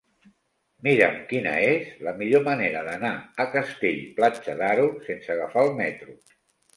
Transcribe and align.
Mira'm 0.85 1.17
quina 1.33 1.51
és 1.65 1.91
la 2.07 2.13
millor 2.21 2.41
manera 2.47 2.81
d'anar 2.87 3.11
a 3.45 3.47
Castell-Platja 3.57 4.57
d'Aro 4.63 4.89
sense 5.11 5.35
agafar 5.35 5.67
el 5.67 5.71
metro. 5.83 6.17